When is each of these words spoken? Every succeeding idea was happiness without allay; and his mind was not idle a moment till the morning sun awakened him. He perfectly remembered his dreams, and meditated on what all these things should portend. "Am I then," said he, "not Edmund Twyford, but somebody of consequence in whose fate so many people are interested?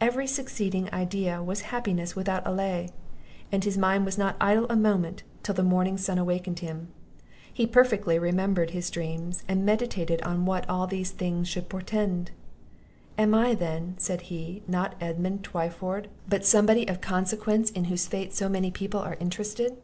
Every 0.00 0.26
succeeding 0.26 0.90
idea 0.94 1.42
was 1.42 1.60
happiness 1.68 2.16
without 2.16 2.46
allay; 2.46 2.88
and 3.52 3.62
his 3.64 3.76
mind 3.76 4.06
was 4.06 4.16
not 4.16 4.34
idle 4.40 4.64
a 4.70 4.76
moment 4.76 5.24
till 5.42 5.54
the 5.54 5.62
morning 5.62 5.98
sun 5.98 6.16
awakened 6.16 6.60
him. 6.60 6.88
He 7.52 7.66
perfectly 7.66 8.18
remembered 8.18 8.70
his 8.70 8.88
dreams, 8.88 9.44
and 9.46 9.66
meditated 9.66 10.22
on 10.22 10.46
what 10.46 10.66
all 10.70 10.86
these 10.86 11.10
things 11.10 11.48
should 11.48 11.68
portend. 11.68 12.30
"Am 13.18 13.34
I 13.34 13.52
then," 13.54 13.94
said 13.98 14.22
he, 14.32 14.62
"not 14.66 14.94
Edmund 15.02 15.42
Twyford, 15.44 16.08
but 16.26 16.46
somebody 16.46 16.86
of 16.88 17.02
consequence 17.02 17.68
in 17.68 17.84
whose 17.92 18.06
fate 18.06 18.32
so 18.34 18.48
many 18.48 18.70
people 18.70 19.00
are 19.00 19.18
interested? 19.20 19.76